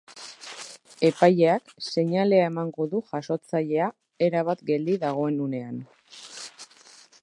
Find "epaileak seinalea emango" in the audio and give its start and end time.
1.09-2.89